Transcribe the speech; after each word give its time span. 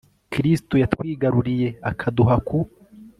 kristu 0.31 0.73
yatwigaruriye 0.81 1.67
akaduha 1.89 2.35
ku 2.47 2.57